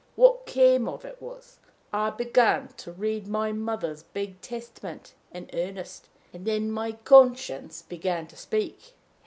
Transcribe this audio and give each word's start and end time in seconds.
What 0.15 0.47
came 0.47 0.87
of 0.89 1.05
it 1.05 1.21
was, 1.21 1.59
that 1.61 1.73
I 1.99 2.09
began 2.09 2.69
to 2.69 2.91
read 2.91 3.27
my 3.27 3.51
mother's 3.51 4.01
big 4.01 4.41
Testament 4.41 5.13
in 5.31 5.47
earnest, 5.53 6.09
and 6.33 6.43
then 6.43 6.71
my 6.71 6.93
conscience 6.93 7.83
began 7.83 8.25
to 8.25 8.35
speak. 8.35 8.95